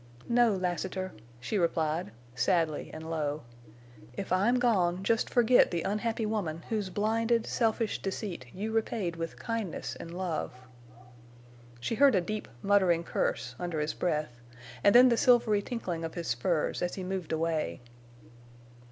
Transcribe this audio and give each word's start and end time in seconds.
"No, 0.27 0.51
Lassiter," 0.55 1.13
she 1.39 1.59
replied, 1.59 2.11
sadly 2.33 2.89
and 2.91 3.07
low. 3.07 3.43
"If 4.17 4.31
I'm 4.33 4.57
gone 4.57 5.03
just 5.03 5.29
forget 5.29 5.69
the 5.69 5.83
unhappy 5.83 6.25
woman 6.25 6.63
whose 6.69 6.89
blinded 6.89 7.45
selfish 7.45 8.01
deceit 8.01 8.47
you 8.51 8.71
repaid 8.71 9.15
with 9.15 9.37
kindness 9.37 9.95
and 9.95 10.11
love." 10.11 10.55
She 11.79 11.93
heard 11.93 12.15
a 12.15 12.19
deep, 12.21 12.47
muttering 12.63 13.03
curse, 13.03 13.53
under 13.59 13.79
his 13.79 13.93
breath, 13.93 14.41
and 14.83 14.95
then 14.95 15.09
the 15.09 15.17
silvery 15.17 15.61
tinkling 15.61 16.03
of 16.03 16.15
his 16.15 16.27
spurs 16.27 16.81
as 16.81 16.95
he 16.95 17.03
moved 17.03 17.31
away. 17.31 17.79